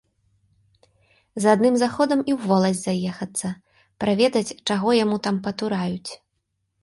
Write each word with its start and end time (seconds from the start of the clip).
За 1.43 1.47
адным 1.57 1.75
заходам 1.83 2.19
і 2.23 2.31
ў 2.37 2.39
воласць 2.51 2.81
заехацца, 2.87 3.47
праведаць, 4.05 4.55
чаго 4.69 4.89
яму 5.03 5.17
там 5.27 5.35
патураюць. 5.49 6.11